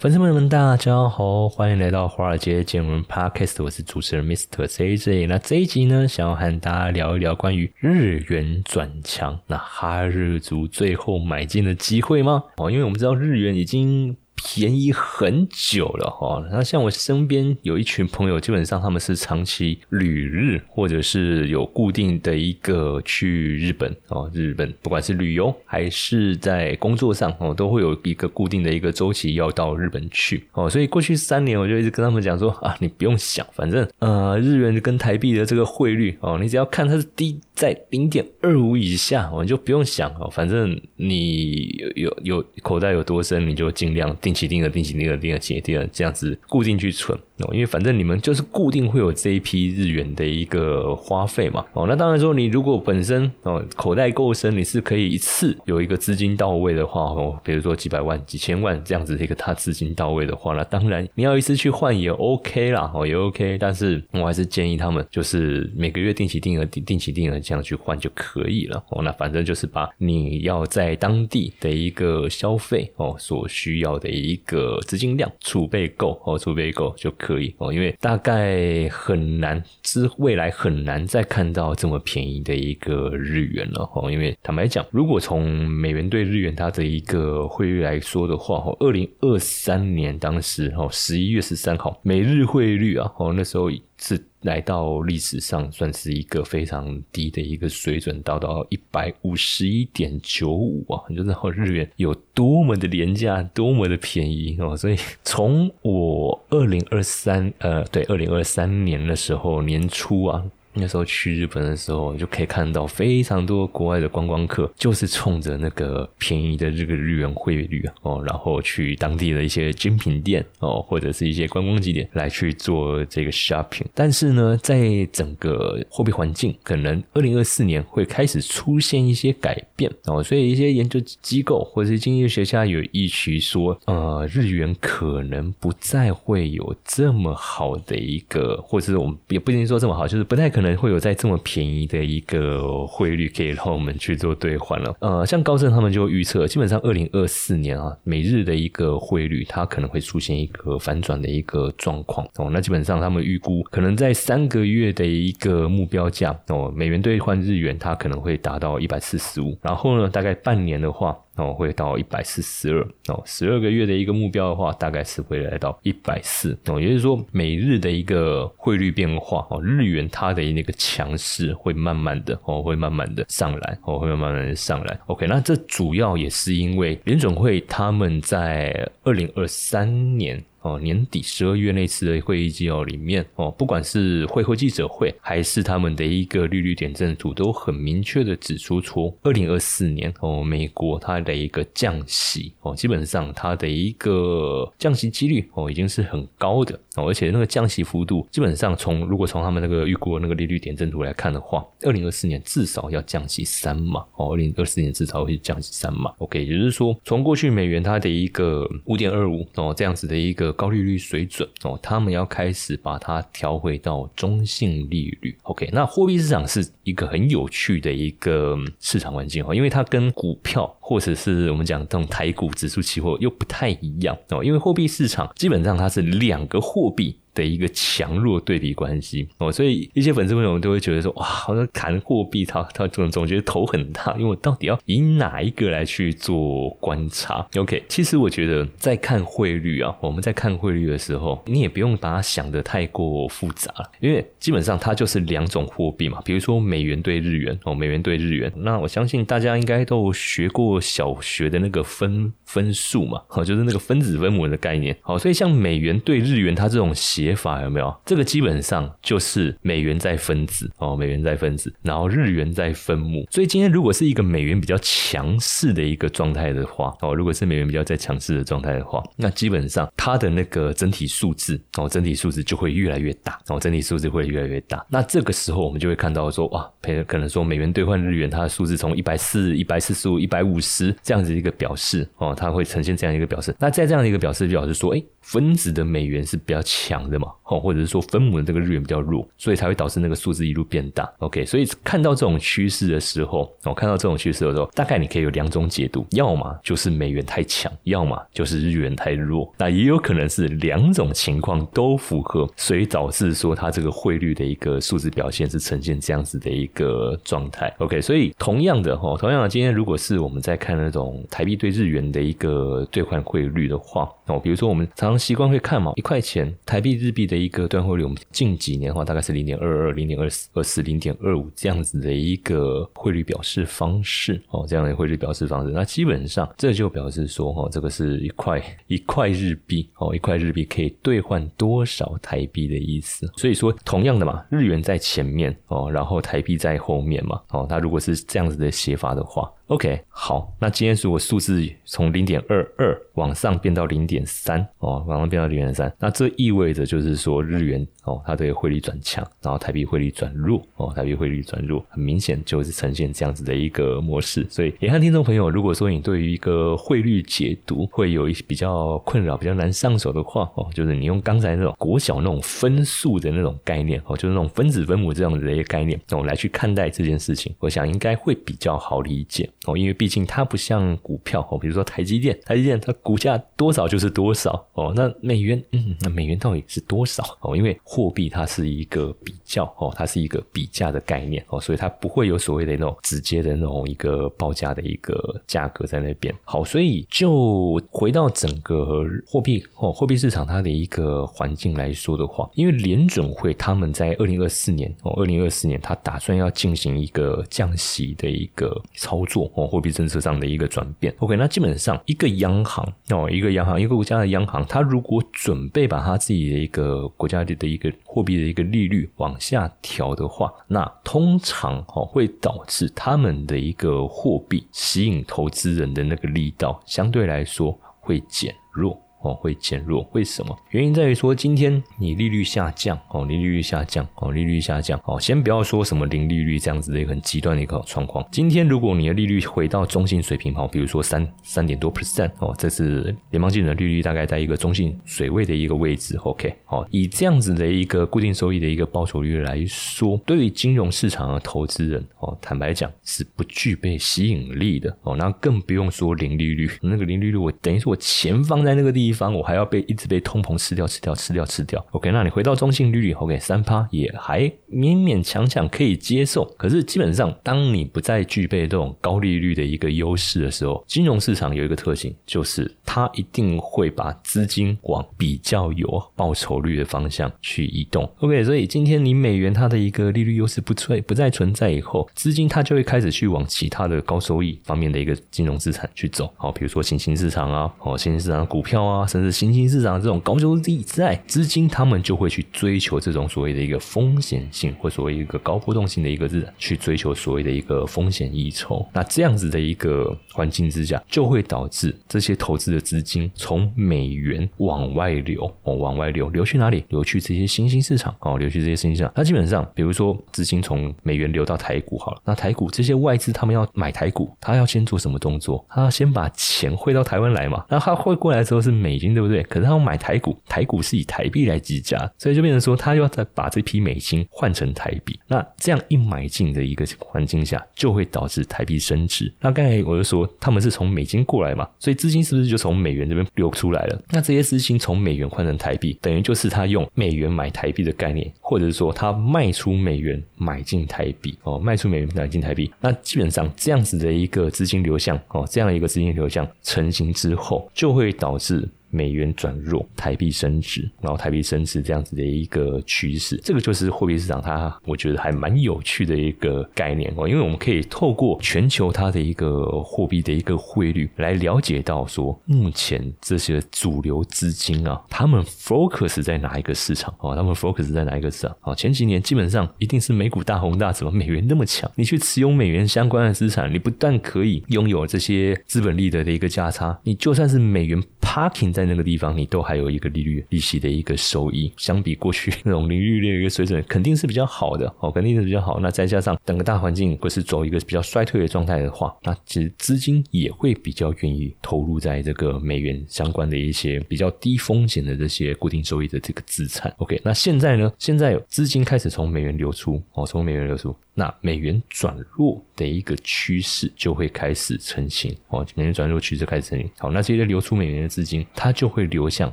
[0.00, 4.66] 粉丝朋友们，大家好，欢迎来到华尔街见闻 Podcast，我是主持人 Mr.
[4.66, 5.26] JJ。
[5.26, 12.44] 那这一集呢，想要和大家聊一聊关于日元转强，那哈日族最后买进的机会吗？
[12.56, 14.16] 哦，因为我们知道日元已经。
[14.42, 30.44] 便宜很久了哈，那像我身边有一群朋友，基本上他们是长期旅日，或者是有固定的一个去日本哦，日本不管是旅游还是在工作上哦，都会有一个固定的一个周期要到日本去。
[30.52, 44.34] 哦，所以过去三年我就一直跟他们讲说啊，你不用想，反正呃日元跟台币的这个汇率哦，你只要看它是低在零点二五以下，我们就不用想哦，反正你有有口袋有多深，你就尽量定。
[44.40, 74.08] 期定额、定期定额、定期定额这样子固定去存哦，因为反正你们就是固定会有这一批日元的一个花费嘛哦，那当然说你如果本身哦口袋够深，你是可以一次有一个资金到位的话哦，比如说几百万、几千万这样子一个大资金到位的话，那当然你要一次去换也 OK 啦哦也 OK，但是我还是建议他们就是每个月定期定额、定定期定额这样去换就可以了哦，那反正就是把你要在当地的一个消费哦所需要的。
[74.20, 94.29] 一个资金量储备够哦，储备够就可以哦，因为大概很难之未来很难再看到这么便宜的一个日元了哦，因为坦白讲，如果从美元对日元它的一个汇率来说的话哦，二零二三年当时哦十一月十三号，美日汇率啊哦那时候是。
[94.42, 104.76] 来到历史上算是一个非常低的一个水准，到到一百五十一点九五啊，你就知道日元有多么的廉价，多么的便宜哦。
[104.76, 110.44] 所以从我二零二三呃，对，二零二三年的时候年初啊。
[110.80, 123.84] 那时候去日本的时候，就可以看到非常多国外的观光客，就是冲着那个便宜的这个日元汇率哦，然后去当地的一些精品店哦，或者是一些观光景点来去做这个 shopping。
[123.94, 140.60] 但是呢，在整个货币环境，可能二零二四年会开始出现一些改变哦，所以一些研究机构或者是经济学家有预期说，呃，日元可能不再会有这么好的一个，或者是我们也不一定说这么好，就是不太可。
[140.60, 144.94] 能会有在这么便宜的一个汇率可以让我们去做兑换了。
[145.00, 152.50] 呃，像高盛他们就预测，基本上二零二四年啊，每日的一个汇率它可能会出现一个反转的一个状况哦。
[152.52, 161.16] 那基本上他们预估，可能在三个月的一个目标价哦，美元兑换日元它可能会达到一百四十五，然后呢，大概半年的话。
[161.36, 174.98] 哦，会到一百四十二哦，十二个月的一个目标的话，大概是会来到一百四哦，也就是说，每日的一个汇率变化哦，日元它的那个强势会慢慢的哦，会慢慢的上来哦，会慢慢的上来。
[175.06, 180.42] OK，那这主要也是因为联准会他们在二零二三年。
[180.62, 206.12] 哦，年底十二月那次的会议纪要里面，哦，不管是会后记者会，还是他们的一个利率点阵图，都很明确的指出，出二零二四年哦，美国它的一个降息哦，基本上它的一个降息几率哦，已经是很高的哦，而且那个降息幅度，基本上从如果从他们那个预估的那个利率点阵图来看的话，二零二四年至少要降息三码哦，二零二四年至少会降息三码。
[206.18, 210.49] OK，也就是说，从过去美元它的一个五点二五哦这样子的一个。
[210.52, 215.36] 高利率水准哦，他们要开始把它调回到中性利率。
[215.42, 227.16] OK，那货币市场是一个很有趣的一个市场环境哦，因为它跟股票或者是我们讲这种台股指数期货又不太一样哦，因为货币市场基本上它是两个货币。
[227.40, 229.26] 的一个强弱对比关系。
[229.38, 257.94] 哦，所以一些粉丝朋友都会觉得说哇，好像谈货币，他他总总觉得头很大，因为我到底要以哪一个来去做观察？OK，其实我觉得在看汇率啊，我们在看汇率的时候，你也不用把它想的太过复杂，因为基本上它就是两种货币嘛，比如说美元对日元哦，美元对日元，那我相信大家应该都学过小学的那个分分数嘛，好，就是那个分子分母的概念，好，所以像美元对日元，它这种斜写法有没有？
[258.04, 263.24] 这个基本上就是美元在分子哦，美元在分子，然后日元在分母。
[263.30, 274.84] 所以今天如果是一个美元比较强势的一个状态的话哦，如果是美元比较在强势的状态的话，那基本上它的那个整体数字哦，整体数字就会越来越大哦，整体数字会越来越大。
[274.88, 276.68] 那这个时候我们就会看到说哇，
[277.06, 283.54] 可能说美元兑换日元，它的数字从一百四、一百四十五、一百五十这样子一个表示哦，它会呈现这样一个表示。
[283.60, 285.00] 那在这样的一个表示，就表示说，哎。
[285.20, 291.10] 分子的美元是比较强的嘛，哦，或者是说分母的这个日元比较弱，所以才会导致那个数字一路变大。
[291.18, 299.52] OK，所以看到这种趋势的时候，哦，看到这种趋势的时候，大概你可以有两种解读，要么就是美元太强，要么就是日元太弱。
[299.58, 307.74] 那也有可能是两种情况都符合，所以导致说它这个汇率的一个数字表现是呈现这样子的一个状态。
[307.78, 333.30] OK，所以同样的哈，同样的今天如果是我们在看那种台币对日元的一个兑换汇率的话，哦，比如说我们常常习惯会看嘛，一块钱台币日币的一个兑换汇率，我们近几年的话大概是零点二二、零点二四、二四、零点二五这样子的一个汇率表示方式哦，这样的汇率表示方式，那基本上这就表示说哈，这个是一块一块日币哦，一块日币可以兑换多少台币的意思。
[333.36, 339.50] 所以说，同样的嘛，日元在前面哦，然后台币在后面嘛，哦，它如果是这样子的写法的话。
[339.70, 354.44] OK，好，那今天如果数字从零点二二往上变到零点三哦，往上变到零点三，那这意味着就是说日元哦，它的汇率转强，然后台币汇率转弱哦，台币汇率转弱，很明显就是呈现这样子的一个模式。
[354.50, 369.48] 所以，也看听众朋友，如果说你对于一个汇率解读会有一些比较困扰、比较难上手的话哦，就是你用刚才那种国小那种分数的那种概念哦，就是那种分子分母这样子的一个概念哦，来去看待这件事情，我想应该会比较好理解。
[369.66, 374.90] 哦，因为毕竟它不像股票哦，比如说台积电，台积电它股价多少就是多少哦。
[374.96, 377.54] 那美元，嗯，那美元到底是多少哦？
[377.54, 386.34] 因为货币它是一个比较哦，它是一个比价的概念哦，所以它不会有所谓的那种直接的那种一个报价的一个价格在那边。
[386.42, 399.49] 好，所以就回到整个货币哦，货币市场它的一个环境来说的话，因为联准会他们在二零二四年哦，二零二四年他打算要进行一个降息的一个操作。
[399.54, 401.14] 哦，货币政策上的一个转变。
[401.18, 418.98] OK，那基本上一个央行哦，一个央行，一个国家的央行，它如果准备把它自己的一个国家的的一个货币的一个利率往下调的话，那通常哦会导致他们的一个货币吸引投资人的那个力道相对来说会减弱。
[419.22, 420.56] 哦，会减弱，为什么？
[420.70, 428.26] 原因在于说，今天你利率下降，哦，利率下降，哦，利率下降，哦，先不要说什么零利率这样子的一个很极端的一个状况。
[428.32, 449.09] 今天如果你的利率回到中性水平，哦，比如说三三点多 percent，哦，这是联邦基准的利率大概在一个中性水位的一个位置，OK，哦，以这样子的一个固定收益的一个报酬率来说，对于金融市场的投资人，哦，坦白讲是不具备吸引力的，哦，那更不用说零利率，那个零利率我等于说我钱放在那个地。
[449.10, 456.44] 地方我还要被一直被通膨吃掉吃掉吃掉吃掉，OK，那你回到中性利率，OK，三趴也还勉勉强强可以接受。
[456.56, 468.08] 可是基本上，当你不再具备这种高利率的一个优势的时候，金融市场有一个特性，就是它一定会把资金往比较有报酬率的方向去移动。
[468.20, 476.32] OK，所以今天你美元它的一个利率优势不存不再存在以后，资金它就会开始去往其他的高收益方面的一个金融资产去走。
[476.36, 478.99] 好，比如说新兴市场啊，哦，新兴市场股票啊。
[479.06, 488.86] 甚至新兴市场这种高收益在资金，他们就会去追求这种所谓的一个风险性，或所谓一个高波动性的一个资产，去追求所谓的一个风险溢酬。
[488.92, 496.84] 那这样子的一个环境之下，就会导致这些投资的资金从美元往外流，哦，往外流，流去哪里？
[496.88, 499.12] 流去这些新兴市场，哦，流去这些新兴市场。
[499.16, 505.64] 那基本上，比如说资金从美元流到台股，好了，那台股这些外资他们要买台股，他要先做什么动作？
[505.68, 507.64] 他要先把钱汇到台湾来嘛？
[507.68, 508.89] 那他汇过来之后是美。
[508.90, 509.40] 美金对不对？
[509.44, 515.16] 可是他要买台股，台股是以台币来计价，所以就变成说，他要再把这批美金换成台币。
[515.28, 519.32] 那这样一买进的一个环境下，就会导致台币升值。
[519.38, 524.02] 那刚才我就说，他们是从美金过来嘛，所以资金是不是就从美元这边流出来了？
[524.10, 532.68] 那这些资金从美元换成台币，等于就是他用美元买台币的概念，或者是说他卖出美元买进台币哦，卖出美元买进台币。
[532.80, 538.68] 那基本上这样子的一个资金流向哦，这样一个资金流向成型之后，就会导致。
[538.90, 558.56] 美元转弱，台币升值，然后台币升值这样子的一个趋势，这个就是货币市场它我觉得还蛮有趣的一个概念哦，因为我们可以透过全球它的一个货币的一个汇率来了解到说，目前这些主流资金啊，他们 focus 在哪一个市场哦，他们 focus 在哪一个市场。
[558.62, 575.80] 哦，前几年基本上一定是美股大红大紫，美元那么强，你去持有美元相关的资产，你不但可以拥有这些资本利得的一个价差，你就算是美元 parking 在那个地方，你都还有一个利率利息的一个收益， 相比过去那种零利率的一个水准，肯定是比较好的哦，肯定是比较好。
[575.80, 586.94] 那再加上整个大环境不是走一个比较衰退的状态的话，那其实资金也会比较愿意投入在这个美元相关的一些比较低风险的这些固定收益的这个资产。
[586.98, 587.92] OK，那现在呢？
[587.98, 590.94] 现在资金开始从美元流出哦，从美元流出。
[591.20, 596.90] 那美元转弱的一个趋势就会开始成型哦，美元转弱趋势开始成型。
[596.96, 599.52] 好，那这些流出美元的资金，它就会流向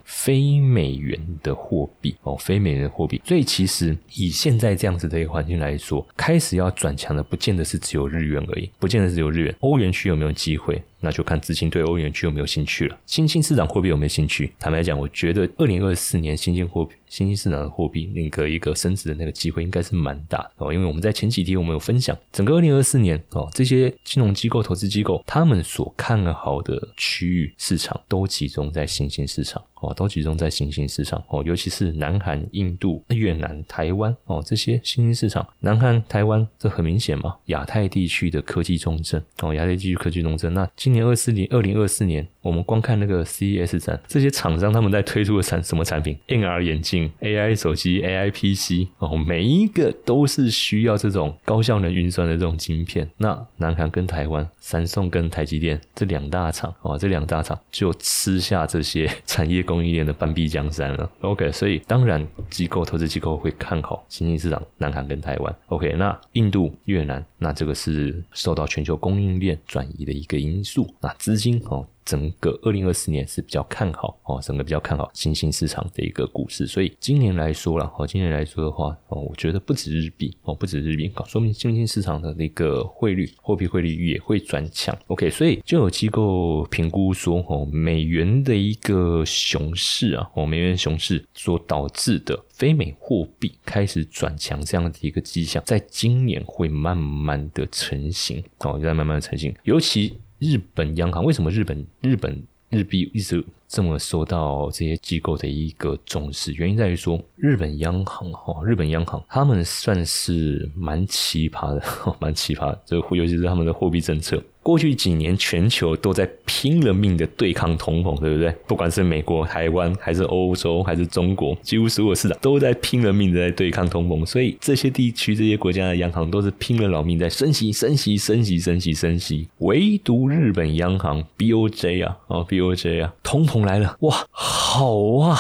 [0.06, 3.22] 非美元的货币哦，非美元的货币。
[3.26, 10.82] 所以其实以现在这样子的一个环境来说，开始要转强的，不见得是只有日元而已，不见得只有日元，欧元区有没有机会？
[11.00, 12.98] 那就看资金对欧元区有没有兴趣了。
[13.06, 14.52] 新兴市场货币有没有兴趣？
[14.60, 20.74] 坦白讲，我觉得二零二四年新兴货币、新兴市场的货币那个一个升值的那个机会应该是蛮大的哦。
[20.74, 29.64] 因为我们在前几天我们有分享，整个二零二四年哦，这些金融机构、投资机构他们所看好的区域市场都集中在新兴市场。
[29.82, 35.48] 哦，都集中在新兴市场哦，尤其是南韩、印度、越南、台湾哦，这些新兴市场。
[35.60, 40.52] 南韩、台湾这很明显嘛，亚太地区的科技重镇哦，亚太地区科技重镇。
[40.54, 53.08] 那今年二四年，二零二四年，我们光看那个 CES 展，这些厂商他们在推出的产什么产品？AR 眼镜、AI 手机、AI PC 哦，每一个都是需要这种高效能运算的这种晶片。
[53.18, 59.67] 那南韩跟台湾，三宋跟台积电这两大厂哦，这两大厂就吃下这些产业。
[59.68, 71.86] 供应链的半壁江山了，OK，所以当然机构投资机构会看好新兴市场，南韩跟台湾，OK，那印度、越南，那这个是受到全球供应链转移的一个因素，那资金哦。
[72.08, 84.98] 整个二零二四年是比较看好哦，整个比较看好新兴市场的一个股市，所以今年来说了哦，今年来说的话哦，我觉得不止日币哦，不止日币，说明新兴市场的那个汇率货币汇率也会转强。
[85.08, 100.14] OK，所以就有机构评估说哦，美元的一个熊市啊，哦，美元熊市所导致的非美货币开始转强这样的一个迹象，在今年会慢慢的成型哦，在慢慢的成型，尤其。
[100.40, 106.54] 日本央行为什么日本日本日币一直这么受到这些机构的一个重视？
[106.54, 111.82] 原因在于说，日本央行哈，日本央行他们算是蛮奇葩的，
[112.20, 114.42] 蛮奇葩的，这尤其是他们的货币政策。
[114.68, 118.54] 过去几年，全球都在拼了命的对抗通膨，对不对？
[118.68, 124.26] 不管是美国、台湾，还是欧洲，还是中国，几乎所有市场都在拼了命的在对抗通膨。
[124.26, 129.48] 所以这些地区、这些国家的央行都是拼了老命在升息、升息、升息、升息、升息。
[129.60, 135.40] 唯独日本央行 BOJ 啊，哦 BOJ 啊，通膨来了，哇，好啊！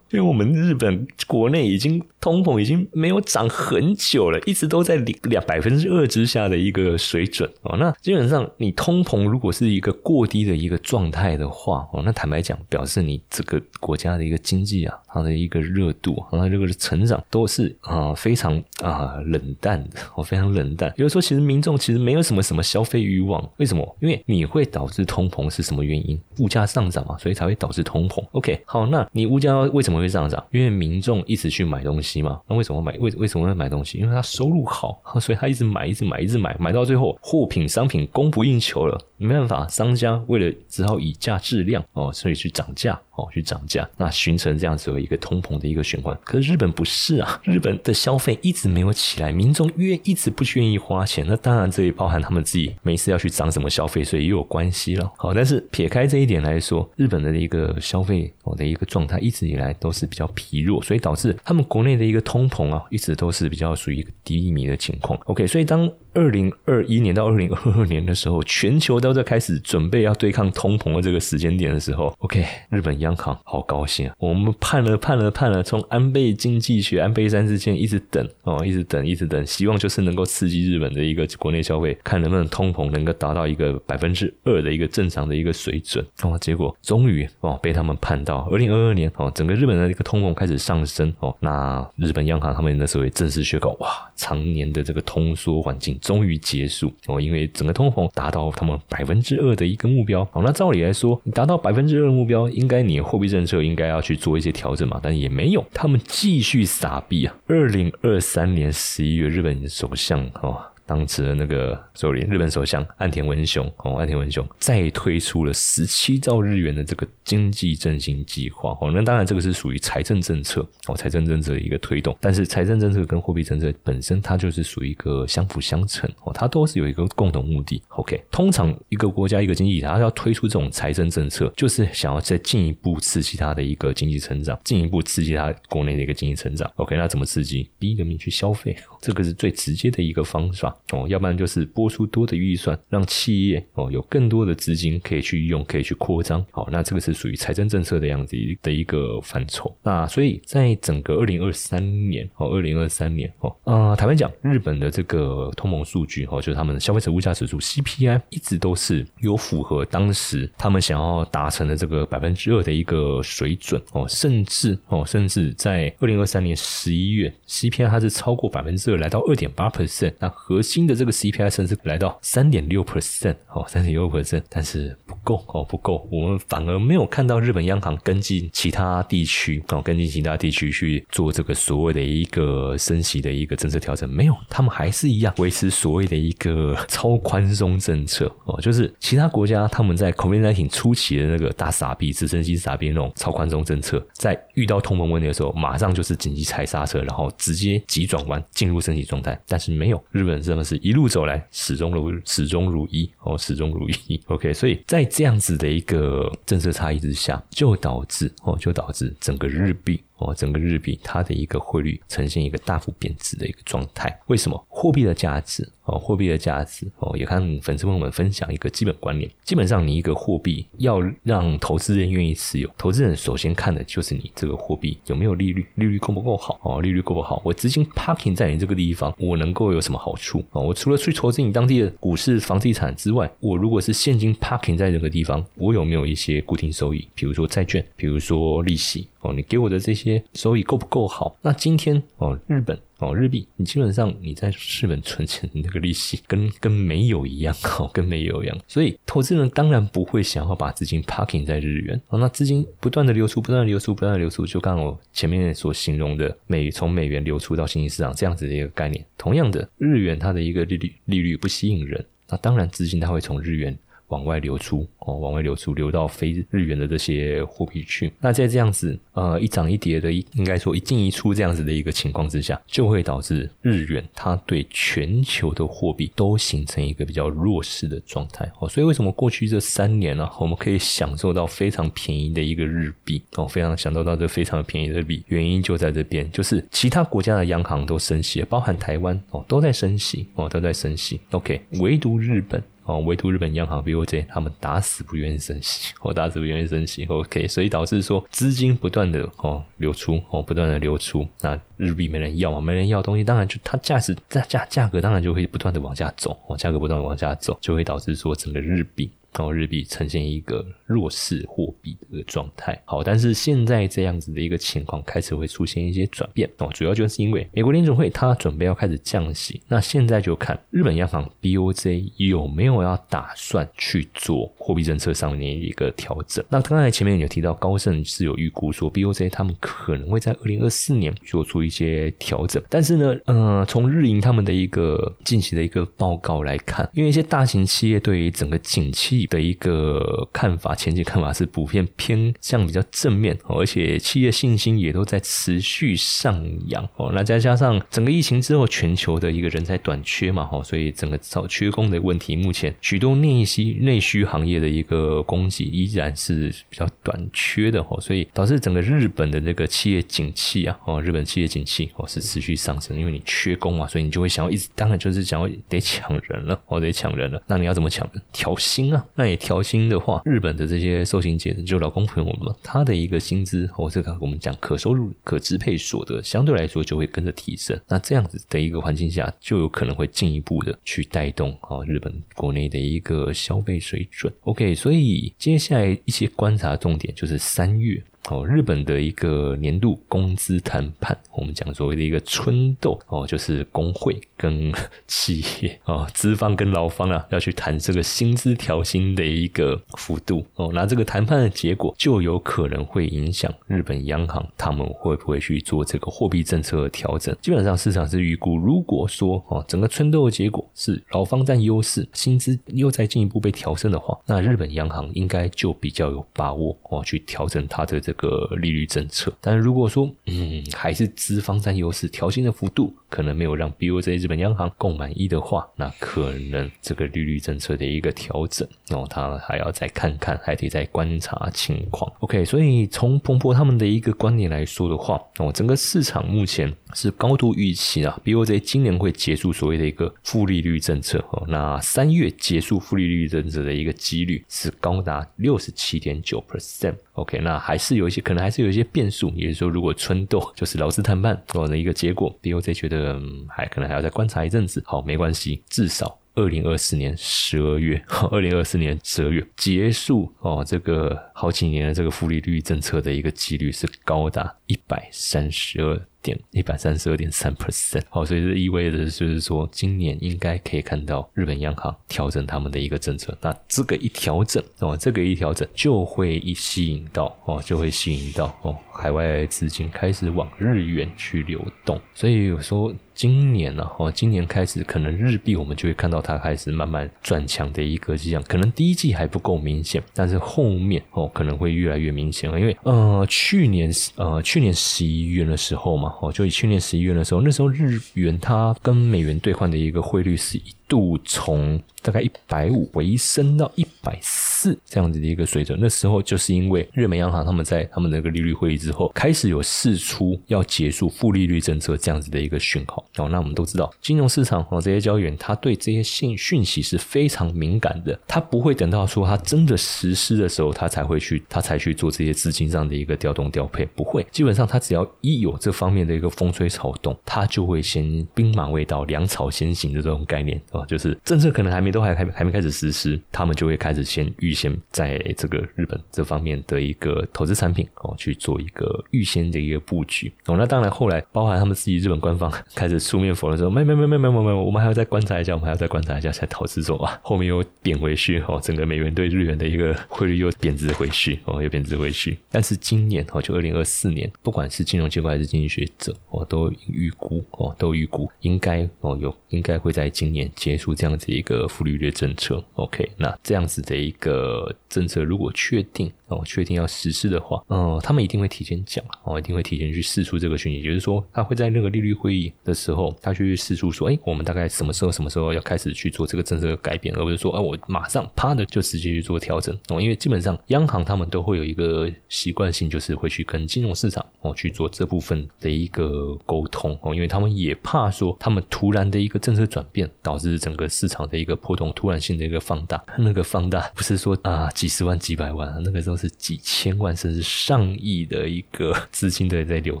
[0.10, 7.76] 因为我们日本国内已经通膨已经没有涨很久了，一直都在两百分之二之下的一个水准哦。
[7.76, 20.92] 那基本上你通膨如果是一个过低的一个状态的话哦，那坦白讲，表示你这个国家的一个经济啊，它的一个热度，它这个成长都是啊非常啊冷淡的哦，非常冷淡。
[20.96, 23.96] 比如说，其实民众其实没有什么什么消费欲望，为什么？
[24.00, 26.18] 因为你会导致通膨是什么原因？
[26.38, 28.24] 物价上涨嘛，所以才会导致通膨。
[28.32, 29.95] OK，好，那你物价为什么？
[29.98, 32.40] 会上涨，因为民众一直去买东西嘛。
[32.48, 32.92] 那为什么买？
[32.98, 33.98] 为为什么会买东西？
[33.98, 46.16] 因为他收入好， 所以他一直买，一直买，一直买，买到最后货品商品供不应求了，没办法，商家为了只好以价质量哦，所以去涨价哦，去涨价，那形成这样子的一个通膨的一个循环。
[46.24, 51.24] 可是日本不是啊，日本的消费一直没有起来，民众愿一直不愿意花钱。
[51.26, 55.12] 那当然这也包含他们自己每次要去涨什么消费，所以也有关系了。
[55.16, 59.85] 好，但是撇开这一点来说，日本的一个消费哦的一个状态一直以来都。
[59.86, 65.16] 都是比较疲弱，所以导致他们国内的一个通膨啊，一直都是比较属于低迷的情况。
[65.26, 74.14] OK，所以当二零二一年到二零二二年的时候，全球都在开始准备要对抗通膨的这个时间点的时候，OK，日本央行好高兴啊！
[74.18, 86.04] 我们盼了盼了盼了，从安倍经济学、安倍三事件一直等哦，一直等，一直等，希望就是能够刺激日本的一个国内消费，看能不能通膨能够达到一个百分之二的一个正常的一个水准。
[86.22, 89.76] 哦，结果终于哦被他们盼到二零二二年哦，整个日本。
[89.76, 100.40] 的一个通膨开始上升哦，那日本央行他们那时候也正式宣告，哇，常年的这个通缩环境终于结束哦，因为整个通膨达到他们百分之二的一个目标好。
[100.40, 107.34] 那照理来说，你达到百分之二的目标，应该你货币政策应该要去做一些调整嘛，但也没有，他们继续撒币啊。
[107.48, 110.75] 二零二三年十一月，日本首相哦。
[110.86, 118.90] 当时的那个首领日本首相岸田文雄哦，岸田文雄再推出了十七兆日元的这个经济振兴计划哦。
[118.94, 122.16] 那当然这个是属于财政政策哦，财政政策的一个推动。
[122.20, 127.82] 但是财政政策跟货币政策本身它就是属于一个相辅相成哦，它都是有一个共同目的。
[127.88, 136.70] OK，通常一个国家一个经济它要推出这种财政政策，就是想要再进一步刺激它的一个经济成长，进一步刺激它国内的一个经济成长。
[136.76, 137.68] OK，那怎么刺激？
[137.78, 141.06] 逼人民去消费，这个是最直接的一个方法哦。
[141.08, 146.44] 要不然就是拨出多的预算，让企业哦有更多的资金可以去用，可以去扩张。
[146.50, 149.74] 好，那这个是属于财政政策的样子的一个范畴。
[149.82, 170.12] 那所以在整个二零二三年哦，二零二三年哦，呃，台湾讲日本的这个通膨数据哦，就是他们的消费者物价指数 CPI 一直都是有符合当时他们想要达成的这个百分之二的一个水准哦，甚至哦，甚至在二零二三年十一月 CPI 它是超过百分之二，来到二点八 percent。
[170.18, 176.06] 那核新的这个 CPI 甚至来到三点六 percent 哦，三点六 percent，但是不够哦，不够。
[176.10, 199.38] 我们反而没有看到日本央行跟进其他地区哦，跟进其他地区去做这个所谓的一个升息的一个政策调整，没有，他们还是一样维持所谓的一个超宽松政策哦，就是其他国家他们在 COVID-19 初期的那个大傻逼、直升机傻逼那种超宽松政策，在遇到通膨问题的时候，马上就是紧急踩刹车，然后直接急转弯进入升级状态。
[199.46, 204.18] 但是没有，日本是真的是一路走来始终如始终如一哦，始终如一。
[204.28, 210.02] OK，所以在这样子的一个政策差异之下，就导致哦，就导致整个日币。
[210.18, 214.18] 哦，整个日币它的一个汇率呈现一个大幅贬值的一个状态。
[214.26, 214.66] 为什么？
[214.68, 219.30] 货币的价值哦，货币的价值哦，也看粉丝朋友们分享一个基本观念。
[219.44, 227.42] 基本上，你一个货币要让投资人愿意持有，投资人首先看的就是你这个货币有没有利率，利率够不够好哦，利率够不好。
[227.44, 230.60] 我资金 parking 在你这个地方，我能够有什么好处啊？
[230.60, 237.06] 我除了去投资你当地的股市、房地产之外，我如果是现金 parking 在这个地方，我有没有一些固定收益？
[237.14, 240.05] 比如说债券，比如说利息哦，你给我的这些。
[240.34, 241.36] 收益够不够好？
[241.42, 248.58] 那今天哦，日本哦，日币，你基本上你在日本存钱的那个利息跟跟没有一样 哦，跟没有一样。
[248.66, 259.04] 所以投资人当然不会想要把资金 parking 在日元哦，那资金不断的流出，不断的流出，不断的流出，就刚刚我前面所形容的美从美元流出到新兴市场这样子的一个概念。
[259.18, 263.76] 同样的，日元它的一个利率利率不吸引人，那当然资金它会从日元。
[264.08, 268.12] 往外流出哦，往外流出，流到非日元的这些货币去。
[268.20, 278.68] 那在这样子呃一涨一跌的，应该说一进一出这样子的一个情况之下，就会导致日元它对全球的货币都形成一个比较弱势的状态哦。
[278.68, 291.20] 所以为什么过去这三年呢，我们可以享受到非常便宜的一个日币哦，非常享受到这非常便宜的日币，原因就在这边，就是其他国家的央行都升息，包含台湾哦都在升息哦都在升息。
[291.30, 292.62] OK，唯独日本。
[292.86, 309.10] 哦，唯独日本央行 BOJ 他们打死不愿意升息，哦，打死不愿意升息，OK，所以导致说资金不断的哦流出，哦不断的流出，那日币没人要嘛，没人要东西，当然就它价值价价价格当然就会不断的往下走，哦价格不断的往下走，就会导致说整个日币。
[309.36, 316.50] 然后日币呈现一个弱势货币的一个状态，好，但是现在这样子的一个情况开始会出现一些转变。
[316.56, 326.42] 哦，主要就是因为美国联准会它准备要开始降息，那现在就看日本央行 BOJ 有没有要打算去做货币政策上面一个调整。
[326.48, 347.10] 那刚才前面有提到高盛是有预估说 BOJ 他们可能会在二零二四年做出一些调整，但是呢，呃，从日银他们的一个近期的一个报告来看，因为一些大型企业对于整个景气的一个看法，前期看法是普遍偏向比较正面，而且企业信心也都在持续上扬哦。
[347.14, 368.06] 那再加上整个疫情之后，全球的一个人才短缺嘛，哈，所以整个找缺工的问题，目前许多内需内需行业的一个供给依然是比较短缺的哦，所以导致整个日本的这个企业景气啊，哦，日本企业景气哦是持续上升，因为你缺工嘛，所以你就会想要一直，当然就是想要得抢人了，哦，得抢人了，那你要怎么抢？
[368.32, 369.04] 调薪啊。
[369.16, 377.78] 那也调薪的话，日本的这些受薪阶层，就劳工朋友们，他的一个薪资或这个我们讲可收入、可支配所得，相对来说就会跟着提升。
[377.88, 384.32] 那这样子的一个环境下，就有可能会进一步的去带动啊日本国内的一个消费水准。
[384.42, 388.02] OK，所以接下来一些观察重点就是三月。
[388.28, 394.72] 哦，日本的一个年度工资谈判，我们讲所谓的一个春斗哦，就是工会跟
[395.06, 407.36] 企业哦，资方跟劳方啊，要去谈这个薪资调薪的一个幅度哦，那这个谈判的结果就有可能会影响日本央行他们会不会去做这个货币政策的调整。
[407.40, 419.32] 基本上市场是预估，如果说哦，整个春斗的结果是劳方占优势，薪资又再进一步被调升的话，那日本央行应该就比较有把握哦，去调整它的这个个利率政策。
[419.40, 432.12] 但如果说嗯，还是资方占优势，调薪的幅度可能没有让 BOJ 日本央行够满意的话，那可能这个利率政策的一个调整哦，它还要再看看，还得再观察情况。
[432.20, 446.94] OK，所以从彭博他们的一个观点来说的话，哦，整个市场目前是高度预期啊，BOJ 今年会结束所谓的一个负利率政策哦，那三月结束负利率政策的一个几率是高达六十七点九 percent。
[447.14, 454.82] OK，那还是有一些可能还是有一些变数，也就是说，如果春斗 就是劳资谈判哦的一个结果，BOJ 觉得还可能还要再观察一阵子。
[454.86, 456.18] 好，没关系，至少。
[456.36, 468.02] 二零二四年十二月， 二零二四年十二月结束哦，这个好几年的这个负利率政策的一个几率是高达一百三十二点一百三十二点三 percent。
[468.10, 473.36] 好，所以这意味着就是说，今年应该可以看到日本央行调整他们的一个政策。
[473.40, 481.98] 那这个一调整哦，这个一调整就会一吸引到哦，就会吸引到哦，海外资金开始往日元去流动。
[482.14, 482.94] 所以有说。
[483.16, 501.80] 今年呢，哦，今年开始可能日币我们就会看到它开始慢慢转强的一个迹象，可能第一季还不够明显，但是后面哦可能会越来越明显了，因为呃去年呃去年十一月的时候嘛，哦就以去年十一月的时候，那时候日元它跟美元兑换的一个汇率是一度从。
[502.02, 513.04] 大概一百五回升到一百四这样子的一个水准，那时候就是因为日本央行他们在他们那个利率会议之后，开始有释出要结束负利率政策这样子的一个讯号。
[513.16, 524.24] 哦，那我们都知道，金融市场哦这些交易员他对这些信讯息是非常敏感的，他不会等到说他真的实施的时候，他才会去他才去做这些资金上的一个调动调配，不会。
[524.30, 531.96] 基本上他只要一有这方面的一个风吹草动，他就会先兵马未到，粮草先行的这种概念哦，就是政策可能还没。
[531.96, 540.56] 都还还还没开始实施，他们就会开始先预先在这个日本这方面的一个投资产品哦去做一个预先的一个布局哦。
[540.58, 547.18] 那当然后来包含他们自己日本官方 开始出面否认说没没没没没没没，我们还要再观察一下，我们还要再观察一下才投资做啊。
[547.22, 552.36] 后面又贬回去哦，整个美元对日元的一个汇率又贬值回去哦，又贬值回去。
[552.50, 561.86] 但是今年哦，就二零二四年，不管是金融机构还是经济学者哦，都预估哦，都预估应该哦有应该会在今年结束这样子一个负。
[561.86, 566.12] 利率政策，OK，那这样子的一个政策，如果确定。
[566.28, 596.16] 哦，确定要实施的话，嗯，他们一定会提前讲，哦，一定会提前去试出这个讯息，就是说，他会在那个利率会议的时候，他去试出说，哎，我们大概什么时候、什么时候要开始去做这个政策的改变，而不是说，啊，我马上啪的就直接去做调整，哦，因为基本上央行他们都会有一个习惯性，就是会去跟金融市场哦去做这部分的一个沟通，哦，因为他们也怕说，他们突然的一个政策转变，导致整个市场的一个波动突然性的一个放大，那个放大不是说啊几十万、几百万，那个时候。
[596.16, 600.00] 是几千万甚至上亿的一个资金的在流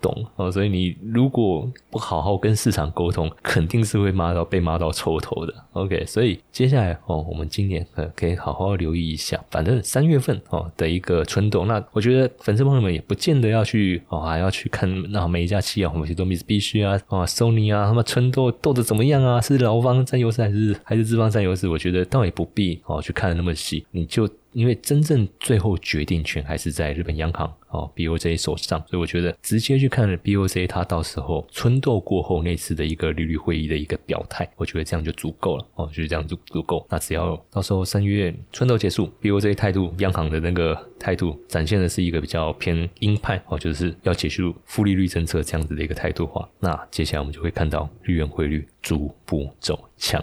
[0.00, 5.54] 动哦，所以你如果不好好跟市场沟通，肯定是会骂到被骂到抽头的。
[5.74, 19.40] OK，所以接下来哦，我们今年呃可以好好留意一下，反正三月份哦的一个春斗，那我觉得粉丝朋友们也不见得要去哦，还要去看那每一家企业，我们去做 Miss 必须啊啊，Sony 啊，他们春斗斗的怎么样啊？
[19.40, 21.68] 是劳方占有赛还是还是资方赛优势？
[21.68, 24.28] 我觉得倒也不必哦去看的那么细，你就。
[24.52, 36.86] 因为真正最后决定权还是在日本央行哦 BOJ 手上，所以我觉得直接去看 BOJ，它到时候春斗过后那次的一个利率会议的一个表态，我觉得这样就足够了哦，就是这样足足够。
[36.90, 50.22] 那只要到时候三月春斗结束，BOJ 态度，央行的那个态度展现的是一个比较偏鹰派哦，就是要结束负利率政策这样子的一个态度话，那接下来我们就会看到日元汇率逐步走强。